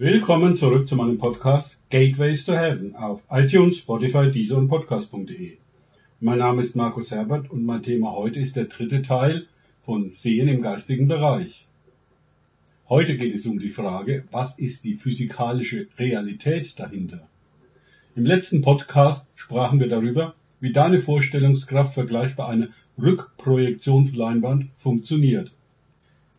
Willkommen 0.00 0.54
zurück 0.54 0.86
zu 0.86 0.94
meinem 0.94 1.18
Podcast 1.18 1.82
Gateways 1.90 2.44
to 2.44 2.52
Heaven 2.52 2.94
auf 2.94 3.20
iTunes, 3.32 3.78
Spotify, 3.78 4.30
Deezer 4.30 4.56
und 4.56 4.68
Podcast.de. 4.68 5.56
Mein 6.20 6.38
Name 6.38 6.62
ist 6.62 6.76
Markus 6.76 7.10
Herbert 7.10 7.50
und 7.50 7.64
mein 7.64 7.82
Thema 7.82 8.12
heute 8.12 8.38
ist 8.38 8.54
der 8.54 8.66
dritte 8.66 9.02
Teil 9.02 9.48
von 9.84 10.12
Sehen 10.12 10.46
im 10.46 10.62
geistigen 10.62 11.08
Bereich. 11.08 11.66
Heute 12.88 13.16
geht 13.16 13.34
es 13.34 13.46
um 13.46 13.58
die 13.58 13.70
Frage, 13.70 14.22
was 14.30 14.56
ist 14.60 14.84
die 14.84 14.94
physikalische 14.94 15.88
Realität 15.98 16.78
dahinter? 16.78 17.26
Im 18.14 18.24
letzten 18.24 18.62
Podcast 18.62 19.32
sprachen 19.34 19.80
wir 19.80 19.88
darüber, 19.88 20.36
wie 20.60 20.72
deine 20.72 21.00
Vorstellungskraft 21.00 21.94
vergleichbar 21.94 22.48
einer 22.48 22.68
Rückprojektionsleinwand 23.02 24.66
funktioniert 24.78 25.50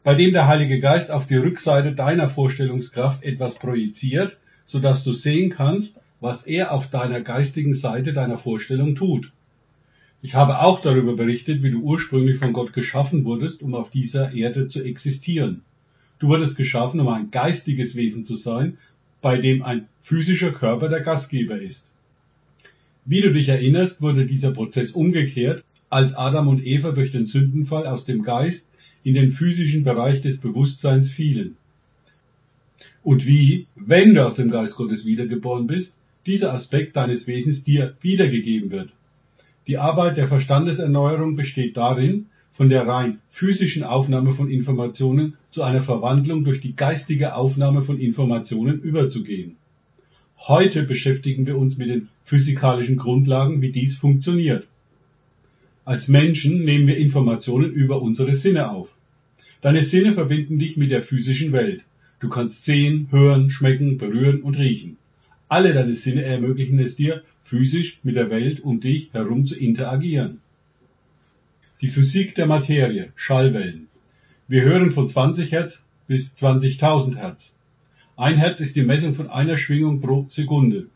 bei 0.03 0.15
dem 0.15 0.31
der 0.31 0.47
Heilige 0.47 0.79
Geist 0.79 1.11
auf 1.11 1.27
die 1.27 1.35
Rückseite 1.35 1.93
deiner 1.93 2.29
Vorstellungskraft 2.29 3.23
etwas 3.23 3.55
projiziert, 3.59 4.37
sodass 4.65 5.03
du 5.03 5.13
sehen 5.13 5.49
kannst, 5.49 5.99
was 6.21 6.47
er 6.47 6.71
auf 6.71 6.89
deiner 6.89 7.21
geistigen 7.21 7.75
Seite 7.75 8.13
deiner 8.13 8.37
Vorstellung 8.37 8.95
tut. 8.95 9.31
Ich 10.21 10.35
habe 10.35 10.59
auch 10.59 10.81
darüber 10.81 11.15
berichtet, 11.15 11.63
wie 11.63 11.71
du 11.71 11.79
ursprünglich 11.81 12.39
von 12.39 12.53
Gott 12.53 12.73
geschaffen 12.73 13.23
wurdest, 13.23 13.61
um 13.61 13.73
auf 13.73 13.89
dieser 13.89 14.33
Erde 14.33 14.67
zu 14.67 14.83
existieren. 14.83 15.61
Du 16.19 16.27
wurdest 16.27 16.57
geschaffen, 16.57 16.99
um 16.99 17.07
ein 17.07 17.31
geistiges 17.31 17.95
Wesen 17.95 18.25
zu 18.25 18.35
sein, 18.35 18.77
bei 19.21 19.37
dem 19.37 19.63
ein 19.63 19.87
physischer 20.01 20.51
Körper 20.51 20.89
der 20.89 21.01
Gastgeber 21.01 21.59
ist. 21.59 21.93
Wie 23.05 23.21
du 23.21 23.31
dich 23.31 23.47
erinnerst, 23.47 24.01
wurde 24.01 24.25
dieser 24.25 24.51
Prozess 24.51 24.91
umgekehrt, 24.91 25.63
als 25.89 26.13
Adam 26.13 26.47
und 26.47 26.65
Eva 26.65 26.91
durch 26.91 27.11
den 27.11 27.25
Sündenfall 27.25 27.87
aus 27.87 28.05
dem 28.05 28.23
Geist 28.23 28.71
in 29.09 29.15
den 29.15 29.31
physischen 29.31 29.83
Bereich 29.83 30.21
des 30.21 30.39
Bewusstseins 30.39 31.09
fielen. 31.09 31.57
Und 33.01 33.25
wie, 33.25 33.65
wenn 33.75 34.13
du 34.13 34.23
aus 34.23 34.35
dem 34.35 34.51
Geist 34.51 34.75
Gottes 34.75 35.03
wiedergeboren 35.03 35.65
bist, 35.65 35.97
dieser 36.27 36.53
Aspekt 36.53 36.95
deines 36.95 37.25
Wesens 37.25 37.63
dir 37.63 37.95
wiedergegeben 38.01 38.69
wird. 38.69 38.93
Die 39.65 39.79
Arbeit 39.79 40.17
der 40.17 40.27
Verstandeserneuerung 40.27 41.35
besteht 41.35 41.75
darin, 41.75 42.27
von 42.53 42.69
der 42.69 42.85
rein 42.85 43.19
physischen 43.29 43.81
Aufnahme 43.81 44.33
von 44.33 44.47
Informationen 44.47 45.33
zu 45.49 45.63
einer 45.63 45.81
Verwandlung 45.81 46.43
durch 46.43 46.61
die 46.61 46.75
geistige 46.75 47.33
Aufnahme 47.33 47.81
von 47.81 47.99
Informationen 47.99 48.79
überzugehen. 48.79 49.55
Heute 50.37 50.83
beschäftigen 50.83 51.47
wir 51.47 51.57
uns 51.57 51.79
mit 51.79 51.89
den 51.89 52.09
physikalischen 52.25 52.97
Grundlagen, 52.97 53.63
wie 53.63 53.71
dies 53.71 53.95
funktioniert. 53.95 54.69
Als 55.83 56.09
Menschen 56.09 56.63
nehmen 56.63 56.85
wir 56.85 56.97
Informationen 56.97 57.71
über 57.71 58.03
unsere 58.03 58.35
Sinne 58.35 58.69
auf. 58.69 58.98
Deine 59.61 59.83
Sinne 59.83 60.13
verbinden 60.13 60.57
dich 60.57 60.77
mit 60.77 60.89
der 60.89 61.01
physischen 61.01 61.51
Welt. 61.51 61.83
Du 62.21 62.29
kannst 62.29 62.63
sehen, 62.63 63.07
hören, 63.11 63.49
schmecken, 63.49 63.97
berühren 63.97 64.41
und 64.41 64.55
riechen. 64.55 64.97
Alle 65.49 65.73
deine 65.73 65.95
Sinne 65.95 66.23
ermöglichen 66.23 66.79
es 66.79 66.95
dir, 66.95 67.23
physisch 67.43 67.99
mit 68.03 68.15
der 68.15 68.29
Welt 68.29 68.61
um 68.61 68.79
dich 68.79 69.13
herum 69.13 69.45
zu 69.45 69.57
interagieren. 69.57 70.39
Die 71.81 71.89
Physik 71.89 72.35
der 72.35 72.45
Materie, 72.45 73.11
Schallwellen. 73.15 73.87
Wir 74.47 74.61
hören 74.63 74.91
von 74.91 75.09
20 75.09 75.51
Hertz 75.51 75.83
bis 76.07 76.35
20.000 76.35 77.17
Hertz. 77.17 77.59
Ein 78.15 78.37
Hertz 78.37 78.61
ist 78.61 78.75
die 78.77 78.83
Messung 78.83 79.13
von 79.13 79.29
einer 79.29 79.57
Schwingung 79.57 79.99
pro 79.99 80.25
Sekunde. 80.29 80.87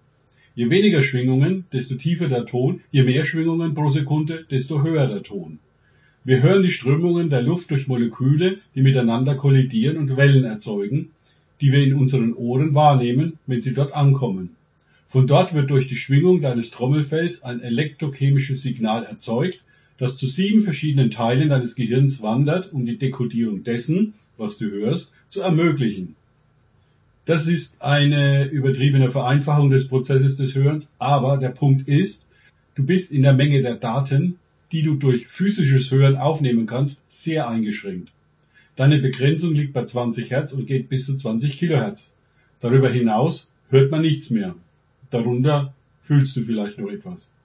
Je 0.55 0.69
weniger 0.69 1.03
Schwingungen, 1.03 1.65
desto 1.73 1.95
tiefer 1.95 2.29
der 2.29 2.45
Ton, 2.45 2.81
je 2.91 3.03
mehr 3.03 3.25
Schwingungen 3.25 3.73
pro 3.73 3.89
Sekunde, 3.89 4.45
desto 4.49 4.83
höher 4.83 5.07
der 5.07 5.23
Ton. 5.23 5.59
Wir 6.25 6.41
hören 6.41 6.63
die 6.63 6.71
Strömungen 6.71 7.29
der 7.29 7.41
Luft 7.41 7.69
durch 7.71 7.87
Moleküle, 7.87 8.59
die 8.75 8.81
miteinander 8.81 9.35
kollidieren 9.35 9.97
und 9.97 10.15
Wellen 10.15 10.45
erzeugen, 10.45 11.09
die 11.59 11.73
wir 11.73 11.83
in 11.83 11.95
unseren 11.95 12.33
Ohren 12.33 12.73
wahrnehmen, 12.73 13.39
wenn 13.45 13.61
sie 13.61 13.73
dort 13.73 13.93
ankommen. 13.93 14.55
Von 15.09 15.27
dort 15.27 15.53
wird 15.53 15.69
durch 15.69 15.87
die 15.87 15.97
Schwingung 15.97 16.41
deines 16.41 16.71
Trommelfells 16.71 17.43
ein 17.43 17.59
elektrochemisches 17.59 18.61
Signal 18.61 19.03
erzeugt, 19.03 19.63
das 19.97 20.17
zu 20.17 20.27
sieben 20.27 20.63
verschiedenen 20.63 21.11
Teilen 21.11 21.49
deines 21.49 21.75
Gehirns 21.75 22.21
wandert, 22.21 22.71
um 22.71 22.85
die 22.85 22.97
Dekodierung 22.97 23.65
dessen, 23.65 24.13
was 24.37 24.57
du 24.57 24.71
hörst, 24.71 25.13
zu 25.29 25.41
ermöglichen. 25.41 26.15
Das 27.25 27.47
ist 27.47 27.81
eine 27.81 28.45
übertriebene 28.45 29.11
Vereinfachung 29.11 29.69
des 29.69 29.89
Prozesses 29.89 30.37
des 30.37 30.55
Hörens, 30.55 30.89
aber 30.99 31.37
der 31.37 31.49
Punkt 31.49 31.87
ist, 31.87 32.29
du 32.75 32.85
bist 32.85 33.11
in 33.11 33.23
der 33.23 33.33
Menge 33.33 33.61
der 33.61 33.75
Daten, 33.75 34.39
die 34.73 34.81
du 34.81 34.95
durch 34.95 35.27
physisches 35.27 35.91
Hören 35.91 36.17
aufnehmen 36.17 36.65
kannst, 36.65 37.09
sehr 37.11 37.47
eingeschränkt. 37.47 38.09
Deine 38.75 38.97
Begrenzung 38.97 39.53
liegt 39.53 39.71
bei 39.71 39.85
20 39.85 40.31
Hertz 40.31 40.51
und 40.51 40.65
geht 40.65 40.89
bis 40.89 41.05
zu 41.05 41.15
20 41.15 41.57
Kilohertz. 41.57 42.17
Darüber 42.59 42.89
hinaus 42.89 43.49
hört 43.69 43.91
man 43.91 44.01
nichts 44.01 44.31
mehr. 44.31 44.55
Darunter 45.11 45.73
fühlst 46.01 46.35
du 46.35 46.43
vielleicht 46.43 46.79
noch 46.79 46.89
etwas. 46.89 47.35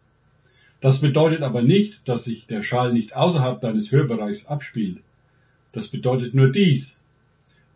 Das 0.81 1.01
bedeutet 1.01 1.43
aber 1.43 1.63
nicht, 1.63 2.01
dass 2.07 2.25
sich 2.25 2.47
der 2.47 2.63
Schall 2.63 2.95
nicht 2.95 3.15
außerhalb 3.15 3.61
deines 3.61 3.93
Hörbereichs 3.93 4.47
abspielt. 4.47 4.99
Das 5.73 5.89
bedeutet 5.89 6.35
nur 6.35 6.51
dies, 6.51 7.01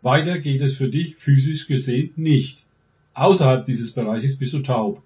weiter 0.01 0.39
geht 0.39 0.61
es 0.61 0.75
für 0.75 0.89
dich 0.89 1.15
physisch 1.15 1.67
gesehen 1.67 2.11
nicht. 2.15 2.65
Außerhalb 3.13 3.65
dieses 3.65 3.91
Bereiches 3.91 4.37
bist 4.37 4.53
du 4.53 4.59
taub. 4.59 5.01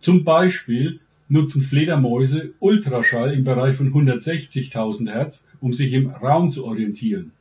Zum 0.00 0.24
Beispiel 0.24 1.00
nutzen 1.28 1.62
Fledermäuse 1.62 2.52
Ultraschall 2.58 3.34
im 3.34 3.44
Bereich 3.44 3.76
von 3.76 3.92
160.000 3.92 5.10
Hertz, 5.10 5.46
um 5.60 5.74
sich 5.74 5.92
im 5.92 6.10
Raum 6.10 6.50
zu 6.50 6.64
orientieren. 6.64 7.32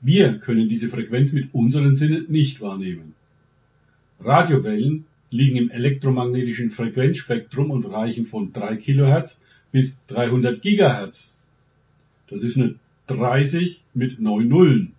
Wir 0.00 0.38
können 0.38 0.68
diese 0.68 0.88
Frequenz 0.88 1.32
mit 1.32 1.54
unseren 1.54 1.94
Sinnen 1.94 2.26
nicht 2.28 2.60
wahrnehmen. 2.60 3.14
Radiowellen 4.20 5.04
liegen 5.30 5.56
im 5.56 5.70
elektromagnetischen 5.70 6.70
Frequenzspektrum 6.70 7.70
und 7.70 7.84
reichen 7.84 8.26
von 8.26 8.52
3 8.52 8.76
Kilohertz 8.76 9.40
bis 9.72 9.98
300 10.08 10.62
Gigahertz. 10.62 11.38
Das 12.28 12.42
ist 12.42 12.58
eine 12.58 12.74
30 13.08 13.82
mit 13.94 14.20
9 14.20 14.48
Nullen. 14.48 14.92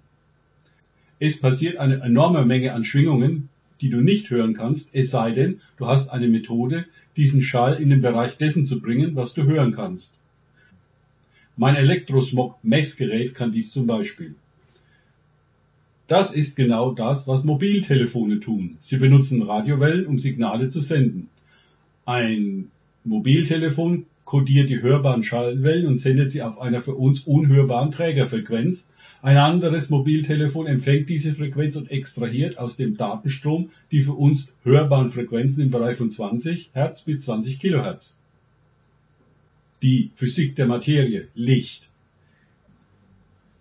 Es 1.19 1.39
passiert 1.39 1.77
eine 1.77 2.01
enorme 2.01 2.45
Menge 2.45 2.73
an 2.73 2.83
Schwingungen, 2.83 3.49
die 3.81 3.89
du 3.89 4.01
nicht 4.01 4.29
hören 4.29 4.53
kannst, 4.53 4.93
es 4.93 5.11
sei 5.11 5.31
denn, 5.31 5.61
du 5.77 5.87
hast 5.87 6.09
eine 6.09 6.27
Methode, 6.27 6.85
diesen 7.15 7.41
Schall 7.41 7.81
in 7.81 7.89
den 7.89 8.01
Bereich 8.01 8.37
dessen 8.37 8.65
zu 8.65 8.79
bringen, 8.81 9.15
was 9.15 9.33
du 9.33 9.43
hören 9.43 9.73
kannst. 9.73 10.19
Mein 11.55 11.75
Elektrosmog-Messgerät 11.75 13.33
kann 13.33 13.51
dies 13.51 13.71
zum 13.71 13.87
Beispiel. 13.87 14.35
Das 16.07 16.33
ist 16.33 16.55
genau 16.55 16.93
das, 16.93 17.27
was 17.27 17.43
Mobiltelefone 17.43 18.39
tun. 18.39 18.77
Sie 18.79 18.97
benutzen 18.97 19.41
Radiowellen, 19.41 20.05
um 20.05 20.19
Signale 20.19 20.69
zu 20.69 20.81
senden. 20.81 21.29
Ein 22.05 22.71
Mobiltelefon 23.03 24.05
kodiert 24.27 24.69
die 24.69 24.81
hörbaren 24.81 25.23
Schallwellen 25.23 25.87
und 25.87 25.99
sendet 25.99 26.31
sie 26.31 26.41
auf 26.41 26.59
einer 26.59 26.81
für 26.81 26.95
uns 26.95 27.21
unhörbaren 27.21 27.91
Trägerfrequenz, 27.91 28.89
ein 29.21 29.37
anderes 29.37 29.89
Mobiltelefon 29.89 30.67
empfängt 30.67 31.07
diese 31.09 31.33
Frequenz 31.33 31.77
und 31.77 31.89
extrahiert 31.89 32.57
aus 32.57 32.75
dem 32.75 32.97
Datenstrom 32.97 33.71
die 33.89 34.03
für 34.03 34.13
uns 34.13 34.51
hörbaren 34.63 35.11
Frequenzen 35.11 35.61
im 35.61 35.71
Bereich 35.71 35.97
von 35.97 36.11
20 36.11 36.71
Hertz 36.73 37.01
bis 37.03 37.23
20 37.23 37.57
Kilohertz. 37.57 38.19
Die 39.81 40.11
Physik 40.15 40.57
der 40.57 40.67
Materie, 40.67 41.29
Licht. 41.33 41.89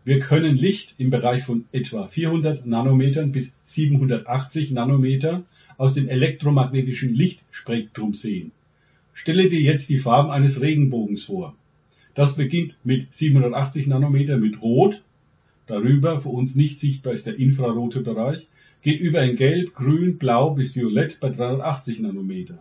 Wir 0.04 0.18
können 0.18 0.56
Licht 0.56 0.96
im 0.98 1.10
Bereich 1.10 1.44
von 1.44 1.66
etwa 1.70 2.08
400 2.08 2.66
Nanometern 2.66 3.30
bis 3.30 3.56
780 3.64 4.72
Nanometer 4.72 5.44
aus 5.78 5.94
dem 5.94 6.08
elektromagnetischen 6.08 7.14
Lichtspektrum 7.14 8.12
sehen. 8.14 8.50
Stelle 9.16 9.48
dir 9.48 9.60
jetzt 9.60 9.88
die 9.88 9.98
Farben 9.98 10.30
eines 10.30 10.60
Regenbogens 10.60 11.24
vor. 11.24 11.56
Das 12.14 12.36
beginnt 12.36 12.76
mit 12.84 13.12
780 13.12 13.88
Nanometer 13.88 14.36
mit 14.36 14.62
Rot 14.62 15.02
Darüber, 15.66 16.20
für 16.20 16.28
uns 16.28 16.54
nicht 16.54 16.78
sichtbar, 16.78 17.12
ist 17.12 17.26
der 17.26 17.38
infrarote 17.38 18.00
Bereich, 18.00 18.46
geht 18.82 19.00
über 19.00 19.22
in 19.22 19.34
Gelb, 19.34 19.74
Grün, 19.74 20.16
Blau 20.16 20.50
bis 20.50 20.76
Violett 20.76 21.18
bei 21.18 21.30
380 21.30 22.00
Nanometer. 22.00 22.58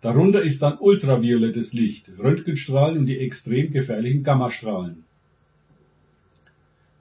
Darunter 0.00 0.42
ist 0.42 0.62
dann 0.62 0.78
ultraviolettes 0.78 1.72
Licht, 1.72 2.06
Röntgenstrahlen 2.18 2.98
und 2.98 3.06
die 3.06 3.18
extrem 3.18 3.70
gefährlichen 3.70 4.24
Gammastrahlen. 4.24 5.04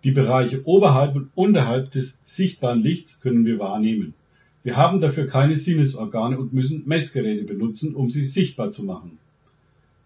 Die 0.03 0.11
Bereiche 0.11 0.61
oberhalb 0.65 1.15
und 1.15 1.31
unterhalb 1.33 1.89
des 1.91 2.19
sichtbaren 2.23 2.81
Lichts 2.81 3.21
können 3.21 3.45
wir 3.45 3.57
wahrnehmen. 3.57 4.13
Wir 4.63 4.77
haben 4.77 5.01
dafür 5.01 5.25
keine 5.25 5.57
Sinnesorgane 5.57 6.37
und 6.37 6.53
müssen 6.53 6.83
Messgeräte 6.85 7.43
benutzen, 7.43 7.95
um 7.95 8.11
sie 8.11 8.25
sichtbar 8.25 8.71
zu 8.71 8.83
machen. 8.83 9.17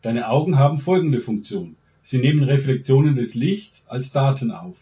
Deine 0.02 0.30
Augen 0.30 0.57
haben 0.57 0.78
folgende 0.78 1.19
Funktion. 1.19 1.75
Sie 2.04 2.19
nehmen 2.19 2.44
Reflexionen 2.44 3.16
des 3.16 3.36
Lichts 3.36 3.88
als 3.90 4.12
Daten 4.12 4.52
auf. 4.52 4.75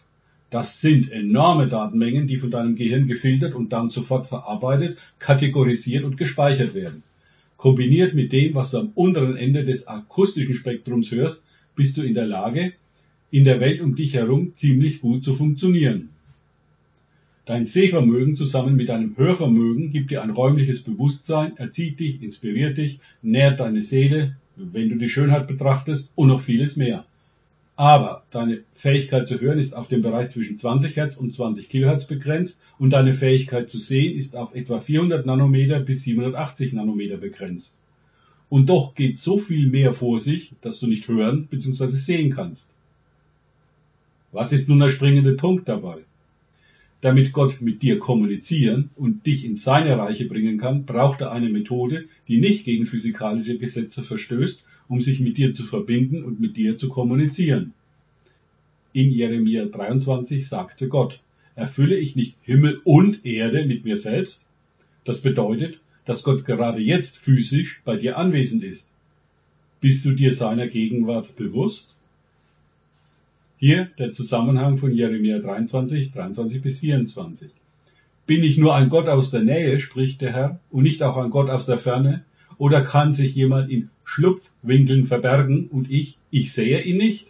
Das 0.50 0.80
sind 0.80 1.10
enorme 1.10 1.66
Datenmengen, 1.66 2.28
die 2.28 2.36
von 2.36 2.50
deinem 2.50 2.76
Gehirn 2.76 3.08
gefiltert 3.08 3.54
und 3.54 3.72
dann 3.72 3.90
sofort 3.90 4.28
verarbeitet, 4.28 4.98
kategorisiert 5.18 6.04
und 6.04 6.16
gespeichert 6.16 6.74
werden. 6.74 7.02
Kombiniert 7.56 8.14
mit 8.14 8.32
dem, 8.32 8.54
was 8.54 8.70
du 8.70 8.78
am 8.78 8.92
unteren 8.94 9.36
Ende 9.36 9.64
des 9.64 9.88
akustischen 9.88 10.54
Spektrums 10.54 11.10
hörst, 11.10 11.46
bist 11.74 11.96
du 11.96 12.02
in 12.02 12.14
der 12.14 12.26
Lage, 12.26 12.74
in 13.32 13.42
der 13.42 13.58
Welt 13.58 13.80
um 13.80 13.96
dich 13.96 14.14
herum 14.14 14.52
ziemlich 14.54 15.00
gut 15.00 15.24
zu 15.24 15.34
funktionieren. 15.34 16.10
Dein 17.46 17.66
Sehvermögen 17.66 18.36
zusammen 18.36 18.74
mit 18.74 18.88
deinem 18.88 19.18
Hörvermögen 19.18 19.92
gibt 19.92 20.10
dir 20.10 20.22
ein 20.22 20.30
räumliches 20.30 20.82
Bewusstsein, 20.82 21.58
erzieht 21.58 22.00
dich, 22.00 22.22
inspiriert 22.22 22.78
dich, 22.78 23.00
nährt 23.20 23.60
deine 23.60 23.82
Seele, 23.82 24.36
wenn 24.56 24.88
du 24.88 24.96
die 24.96 25.10
Schönheit 25.10 25.46
betrachtest 25.46 26.10
und 26.14 26.28
noch 26.28 26.40
vieles 26.40 26.76
mehr. 26.76 27.04
Aber 27.76 28.24
deine 28.30 28.62
Fähigkeit 28.74 29.28
zu 29.28 29.40
hören 29.40 29.58
ist 29.58 29.74
auf 29.74 29.88
dem 29.88 30.00
Bereich 30.00 30.30
zwischen 30.30 30.56
20 30.56 30.96
Hertz 30.96 31.16
und 31.18 31.34
20 31.34 31.68
Kilohertz 31.68 32.06
begrenzt 32.06 32.62
und 32.78 32.90
deine 32.90 33.12
Fähigkeit 33.12 33.68
zu 33.68 33.78
sehen 33.78 34.16
ist 34.16 34.36
auf 34.36 34.54
etwa 34.54 34.80
400 34.80 35.26
Nanometer 35.26 35.80
bis 35.80 36.02
780 36.04 36.72
Nanometer 36.72 37.18
begrenzt. 37.18 37.78
Und 38.48 38.70
doch 38.70 38.94
geht 38.94 39.18
so 39.18 39.38
viel 39.38 39.68
mehr 39.68 39.92
vor 39.92 40.18
sich, 40.18 40.52
dass 40.62 40.80
du 40.80 40.86
nicht 40.86 41.08
hören 41.08 41.46
bzw. 41.48 41.88
sehen 41.88 42.34
kannst. 42.34 42.70
Was 44.32 44.52
ist 44.52 44.68
nun 44.68 44.78
der 44.78 44.90
springende 44.90 45.34
Punkt 45.34 45.68
dabei? 45.68 45.98
Damit 47.04 47.32
Gott 47.32 47.60
mit 47.60 47.82
dir 47.82 47.98
kommunizieren 47.98 48.88
und 48.96 49.26
dich 49.26 49.44
in 49.44 49.56
seine 49.56 49.98
Reiche 49.98 50.26
bringen 50.26 50.56
kann, 50.56 50.86
braucht 50.86 51.20
er 51.20 51.32
eine 51.32 51.50
Methode, 51.50 52.06
die 52.28 52.38
nicht 52.38 52.64
gegen 52.64 52.86
physikalische 52.86 53.58
Gesetze 53.58 54.02
verstößt 54.02 54.64
um 54.88 55.00
sich 55.00 55.20
mit 55.20 55.38
dir 55.38 55.52
zu 55.52 55.64
verbinden 55.64 56.24
und 56.24 56.40
mit 56.40 56.56
dir 56.56 56.76
zu 56.76 56.88
kommunizieren. 56.88 57.72
In 58.92 59.10
Jeremia 59.10 59.64
23 59.64 60.46
sagte 60.46 60.88
Gott, 60.88 61.20
erfülle 61.56 61.96
ich 61.96 62.16
nicht 62.16 62.36
Himmel 62.42 62.80
und 62.84 63.24
Erde 63.24 63.66
mit 63.66 63.84
mir 63.84 63.98
selbst? 63.98 64.46
Das 65.04 65.20
bedeutet, 65.20 65.80
dass 66.04 66.22
Gott 66.22 66.44
gerade 66.44 66.80
jetzt 66.80 67.18
physisch 67.18 67.82
bei 67.84 67.96
dir 67.96 68.18
anwesend 68.18 68.62
ist. 68.62 68.92
Bist 69.80 70.04
du 70.04 70.12
dir 70.12 70.32
seiner 70.32 70.68
Gegenwart 70.68 71.36
bewusst? 71.36 71.93
Hier 73.66 73.88
der 73.98 74.12
Zusammenhang 74.12 74.76
von 74.76 74.92
Jeremia 74.92 75.38
23, 75.38 76.12
23 76.12 76.60
bis 76.60 76.80
24. 76.80 77.50
Bin 78.26 78.44
ich 78.44 78.58
nur 78.58 78.74
ein 78.74 78.90
Gott 78.90 79.08
aus 79.08 79.30
der 79.30 79.40
Nähe, 79.40 79.80
spricht 79.80 80.20
der 80.20 80.34
Herr, 80.34 80.60
und 80.70 80.82
nicht 80.82 81.02
auch 81.02 81.16
ein 81.16 81.30
Gott 81.30 81.48
aus 81.48 81.64
der 81.64 81.78
Ferne? 81.78 82.26
Oder 82.58 82.82
kann 82.82 83.14
sich 83.14 83.34
jemand 83.34 83.70
in 83.70 83.88
Schlupfwinkeln 84.04 85.06
verbergen 85.06 85.68
und 85.68 85.90
ich, 85.90 86.18
ich 86.30 86.52
sehe 86.52 86.82
ihn 86.82 86.98
nicht? 86.98 87.28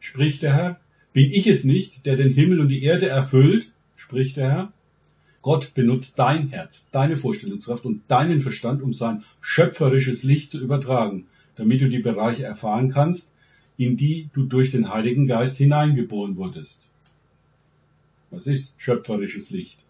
spricht 0.00 0.40
der 0.40 0.54
Herr. 0.54 0.80
Bin 1.12 1.30
ich 1.30 1.46
es 1.46 1.64
nicht, 1.64 2.06
der 2.06 2.16
den 2.16 2.32
Himmel 2.32 2.60
und 2.60 2.68
die 2.68 2.82
Erde 2.82 3.10
erfüllt? 3.10 3.70
spricht 3.96 4.38
der 4.38 4.50
Herr. 4.50 4.72
Gott 5.42 5.74
benutzt 5.74 6.18
dein 6.18 6.48
Herz, 6.48 6.88
deine 6.90 7.18
Vorstellungskraft 7.18 7.84
und 7.84 8.00
deinen 8.08 8.40
Verstand, 8.40 8.80
um 8.80 8.94
sein 8.94 9.24
schöpferisches 9.42 10.22
Licht 10.22 10.52
zu 10.52 10.58
übertragen, 10.58 11.26
damit 11.54 11.82
du 11.82 11.90
die 11.90 11.98
Bereiche 11.98 12.44
erfahren 12.44 12.90
kannst, 12.92 13.35
in 13.78 13.96
die 13.96 14.28
du 14.34 14.44
durch 14.44 14.70
den 14.70 14.88
Heiligen 14.88 15.26
Geist 15.26 15.58
hineingeboren 15.58 16.36
wurdest. 16.36 16.88
Was 18.30 18.46
ist 18.46 18.74
schöpferisches 18.78 19.50
Licht? 19.50 19.84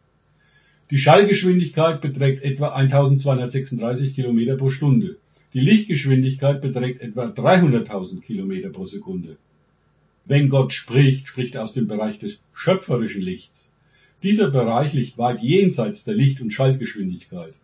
Die 0.91 0.99
Schallgeschwindigkeit 0.99 2.01
beträgt 2.01 2.45
etwa 2.45 2.69
1236 2.69 4.15
Kilometer 4.15 4.57
pro 4.57 4.71
Stunde. 4.71 5.17
Die 5.53 5.61
Lichtgeschwindigkeit 5.61 6.61
beträgt 6.61 7.01
etwa 7.01 7.27
300.000 7.27 8.21
Kilometer 8.21 8.71
pro 8.71 8.87
Sekunde. 8.87 9.37
Wenn 10.25 10.49
Gott 10.49 10.73
spricht, 10.73 11.29
spricht 11.29 11.55
er 11.55 11.65
aus 11.65 11.73
dem 11.73 11.87
Bereich 11.87 12.19
des 12.19 12.43
schöpferischen 12.53 13.23
Lichts. 13.23 13.73
Dieser 14.23 14.51
Bereich 14.51 14.93
liegt 14.93 15.19
weit 15.19 15.41
jenseits 15.43 16.05
der 16.05 16.15
Licht- 16.15 16.41
und 16.41 16.53
Schallgeschwindigkeit. 16.53 17.55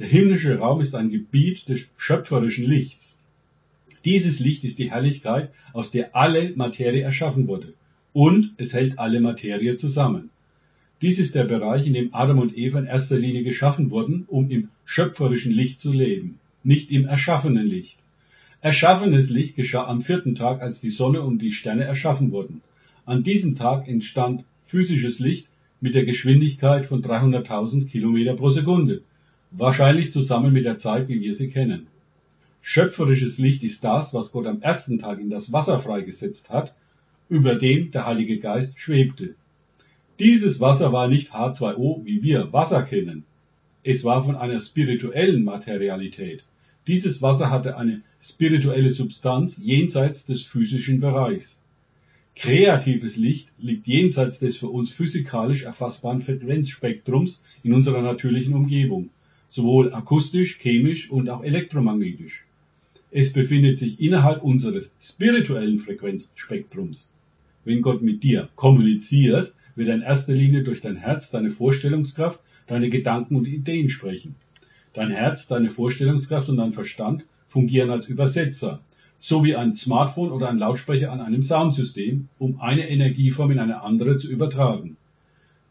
Der 0.00 0.08
himmlische 0.08 0.58
Raum 0.58 0.80
ist 0.80 0.94
ein 0.94 1.10
Gebiet 1.10 1.68
des 1.68 1.86
schöpferischen 1.96 2.66
Lichts. 2.66 3.19
Dieses 4.04 4.40
Licht 4.40 4.64
ist 4.64 4.78
die 4.78 4.90
Herrlichkeit, 4.90 5.50
aus 5.72 5.90
der 5.90 6.16
alle 6.16 6.52
Materie 6.56 7.02
erschaffen 7.02 7.48
wurde. 7.48 7.74
Und 8.12 8.54
es 8.56 8.72
hält 8.72 8.98
alle 8.98 9.20
Materie 9.20 9.76
zusammen. 9.76 10.30
Dies 11.02 11.18
ist 11.18 11.34
der 11.34 11.44
Bereich, 11.44 11.86
in 11.86 11.94
dem 11.94 12.14
Adam 12.14 12.38
und 12.38 12.56
Eva 12.56 12.78
in 12.78 12.86
erster 12.86 13.18
Linie 13.18 13.42
geschaffen 13.42 13.90
wurden, 13.90 14.24
um 14.28 14.50
im 14.50 14.68
schöpferischen 14.84 15.52
Licht 15.52 15.80
zu 15.80 15.92
leben, 15.92 16.38
nicht 16.62 16.90
im 16.90 17.06
erschaffenen 17.06 17.66
Licht. 17.66 17.98
Erschaffenes 18.62 19.30
Licht 19.30 19.56
geschah 19.56 19.86
am 19.86 20.02
vierten 20.02 20.34
Tag, 20.34 20.60
als 20.60 20.80
die 20.80 20.90
Sonne 20.90 21.22
und 21.22 21.40
die 21.40 21.52
Sterne 21.52 21.84
erschaffen 21.84 22.32
wurden. 22.32 22.60
An 23.06 23.22
diesem 23.22 23.56
Tag 23.56 23.88
entstand 23.88 24.44
physisches 24.66 25.18
Licht 25.18 25.46
mit 25.80 25.94
der 25.94 26.04
Geschwindigkeit 26.04 26.84
von 26.84 27.02
300.000 27.02 27.86
Kilometer 27.86 28.34
pro 28.34 28.50
Sekunde, 28.50 29.00
wahrscheinlich 29.50 30.12
zusammen 30.12 30.52
mit 30.52 30.66
der 30.66 30.76
Zeit, 30.76 31.08
wie 31.08 31.22
wir 31.22 31.34
sie 31.34 31.48
kennen. 31.48 31.86
Schöpferisches 32.62 33.38
Licht 33.38 33.64
ist 33.64 33.82
das, 33.84 34.12
was 34.14 34.32
Gott 34.32 34.46
am 34.46 34.60
ersten 34.60 34.98
Tag 34.98 35.18
in 35.18 35.30
das 35.30 35.52
Wasser 35.52 35.80
freigesetzt 35.80 36.50
hat, 36.50 36.74
über 37.28 37.54
dem 37.54 37.90
der 37.90 38.06
Heilige 38.06 38.38
Geist 38.38 38.78
schwebte. 38.78 39.34
Dieses 40.18 40.60
Wasser 40.60 40.92
war 40.92 41.08
nicht 41.08 41.32
H2O, 41.32 42.04
wie 42.04 42.22
wir 42.22 42.52
Wasser 42.52 42.82
kennen. 42.82 43.24
Es 43.82 44.04
war 44.04 44.24
von 44.24 44.36
einer 44.36 44.60
spirituellen 44.60 45.42
Materialität. 45.42 46.44
Dieses 46.86 47.22
Wasser 47.22 47.50
hatte 47.50 47.76
eine 47.78 48.02
spirituelle 48.20 48.90
Substanz 48.90 49.58
jenseits 49.62 50.26
des 50.26 50.42
physischen 50.42 51.00
Bereichs. 51.00 51.62
Kreatives 52.36 53.16
Licht 53.16 53.48
liegt 53.58 53.86
jenseits 53.86 54.38
des 54.38 54.58
für 54.58 54.68
uns 54.68 54.90
physikalisch 54.90 55.64
erfassbaren 55.64 56.20
Frequenzspektrums 56.20 57.42
in 57.62 57.72
unserer 57.72 58.02
natürlichen 58.02 58.54
Umgebung, 58.54 59.10
sowohl 59.48 59.92
akustisch, 59.92 60.58
chemisch 60.58 61.10
und 61.10 61.30
auch 61.30 61.42
elektromagnetisch. 61.42 62.44
Es 63.12 63.32
befindet 63.32 63.76
sich 63.76 64.00
innerhalb 64.00 64.44
unseres 64.44 64.94
spirituellen 65.00 65.80
Frequenzspektrums. 65.80 67.10
Wenn 67.64 67.82
Gott 67.82 68.02
mit 68.02 68.22
dir 68.22 68.48
kommuniziert, 68.54 69.52
wird 69.74 69.88
er 69.88 69.96
in 69.96 70.02
erster 70.02 70.32
Linie 70.32 70.62
durch 70.62 70.80
dein 70.80 70.96
Herz, 70.96 71.30
deine 71.30 71.50
Vorstellungskraft, 71.50 72.38
deine 72.68 72.88
Gedanken 72.88 73.34
und 73.34 73.48
Ideen 73.48 73.88
sprechen. 73.88 74.36
Dein 74.92 75.10
Herz, 75.10 75.48
deine 75.48 75.70
Vorstellungskraft 75.70 76.48
und 76.48 76.58
dein 76.58 76.72
Verstand 76.72 77.24
fungieren 77.48 77.90
als 77.90 78.06
Übersetzer, 78.06 78.80
so 79.18 79.42
wie 79.42 79.56
ein 79.56 79.74
Smartphone 79.74 80.30
oder 80.30 80.48
ein 80.48 80.58
Lautsprecher 80.58 81.10
an 81.10 81.20
einem 81.20 81.42
Soundsystem, 81.42 82.28
um 82.38 82.60
eine 82.60 82.88
Energieform 82.88 83.50
in 83.50 83.58
eine 83.58 83.82
andere 83.82 84.18
zu 84.18 84.30
übertragen. 84.30 84.96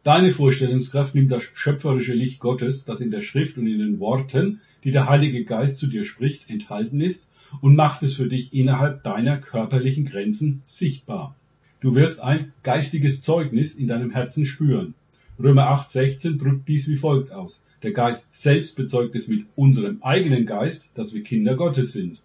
Deine 0.04 0.32
Vorstellungskraft 0.32 1.16
nimmt 1.16 1.32
das 1.32 1.44
schöpferische 1.44 2.14
Licht 2.14 2.40
Gottes, 2.40 2.84
das 2.86 3.00
in 3.00 3.12
der 3.12 3.22
Schrift 3.22 3.58
und 3.58 3.68
in 3.68 3.80
den 3.80 4.00
Worten, 4.00 4.60
die 4.84 4.92
der 4.92 5.10
Heilige 5.10 5.44
Geist 5.44 5.78
zu 5.78 5.88
dir 5.88 6.06
spricht, 6.06 6.50
enthalten 6.50 7.02
ist, 7.02 7.30
und 7.62 7.76
macht 7.76 8.04
es 8.04 8.16
für 8.16 8.28
dich 8.28 8.54
innerhalb 8.54 9.04
deiner 9.04 9.38
körperlichen 9.38 10.06
Grenzen 10.06 10.62
sichtbar. 10.68 11.36
Du 11.82 11.96
wirst 11.96 12.22
ein 12.22 12.54
geistiges 12.64 13.22
Zeugnis 13.22 13.76
in 13.76 13.88
deinem 13.88 14.12
Herzen 14.12 14.46
spüren. 14.46 14.94
Römer 15.42 15.70
8,16 15.70 16.38
drückt 16.38 16.68
dies 16.68 16.88
wie 16.88 16.98
folgt 16.98 17.32
aus. 17.32 17.64
Der 17.82 17.94
Geist 17.94 18.30
selbst 18.34 18.76
bezeugt 18.76 19.16
es 19.16 19.30
mit 19.30 19.46
unserem 19.56 20.00
eigenen 20.02 20.46
Geist, 20.46 20.92
dass 20.96 21.14
wir 21.14 21.24
Kinder 21.24 21.56
Gottes 21.56 21.94
sind. 21.94 22.22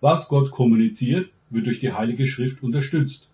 Was 0.00 0.28
Gott 0.28 0.50
kommuniziert, 0.50 1.30
wird 1.48 1.66
durch 1.66 1.80
die 1.80 1.92
Heilige 1.92 2.26
Schrift 2.26 2.62
unterstützt. 2.62 3.28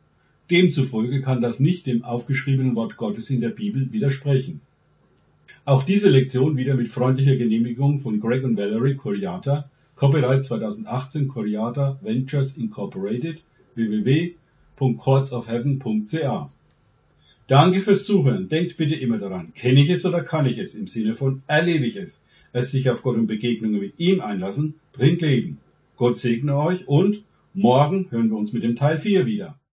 Demzufolge 0.50 1.22
kann 1.22 1.42
das 1.42 1.58
nicht 1.58 1.86
dem 1.86 2.04
aufgeschriebenen 2.04 2.76
Wort 2.76 2.96
Gottes 2.96 3.30
in 3.30 3.40
der 3.40 3.48
Bibel 3.48 3.92
widersprechen. 3.92 4.60
Auch 5.64 5.84
diese 5.84 6.10
Lektion 6.10 6.56
wieder 6.56 6.74
mit 6.74 6.88
freundlicher 6.88 7.36
Genehmigung 7.36 8.00
von 8.00 8.20
Greg 8.20 8.44
und 8.44 8.56
Valerie 8.56 8.94
Coriata, 8.94 9.68
Copyright 9.96 10.44
2018 10.44 11.28
Coriata 11.28 11.98
Ventures 12.02 12.56
Incorporated, 12.56 13.38
www 13.74 14.34
www.courtsofheaven.ca. 14.80 16.48
Danke 17.46 17.80
fürs 17.80 18.04
Zuhören. 18.04 18.48
Denkt 18.48 18.76
bitte 18.76 18.94
immer 18.94 19.18
daran, 19.18 19.52
kenne 19.54 19.80
ich 19.82 19.90
es 19.90 20.06
oder 20.06 20.22
kann 20.22 20.46
ich 20.46 20.58
es 20.58 20.74
im 20.74 20.86
Sinne 20.86 21.16
von 21.16 21.42
erlebe 21.46 21.84
ich 21.84 21.96
es. 21.96 22.22
Es 22.52 22.70
sich 22.70 22.90
auf 22.90 23.02
Gott 23.02 23.16
und 23.16 23.26
Begegnungen 23.26 23.80
mit 23.80 23.94
ihm 23.98 24.20
einlassen, 24.20 24.74
bringt 24.92 25.20
Leben. 25.20 25.58
Gott 25.96 26.18
segne 26.18 26.56
euch 26.56 26.88
und 26.88 27.22
morgen 27.54 28.06
hören 28.10 28.30
wir 28.30 28.36
uns 28.36 28.52
mit 28.52 28.62
dem 28.62 28.76
Teil 28.76 28.98
4 28.98 29.26
wieder. 29.26 29.58